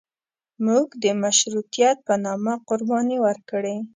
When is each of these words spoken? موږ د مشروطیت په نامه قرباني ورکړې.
موږ 0.65 0.87
د 1.03 1.05
مشروطیت 1.23 1.97
په 2.07 2.13
نامه 2.25 2.53
قرباني 2.67 3.17
ورکړې. 3.25 3.77